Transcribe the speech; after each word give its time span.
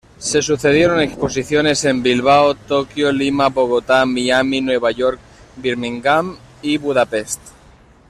Se 0.17 0.41
sucedieron 0.41 0.99
exposiciones 0.99 1.85
en 1.85 2.01
Bilbao, 2.01 2.55
Tokio, 2.55 3.11
Lima, 3.11 3.49
Bogotá, 3.49 4.03
Miami, 4.07 4.59
Nueva 4.59 4.89
York, 4.89 5.19
Birmingham 5.57 6.35
y 6.63 6.79
Budapest. 6.79 7.39